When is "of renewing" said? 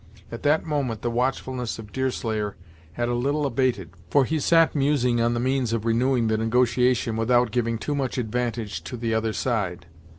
5.73-6.25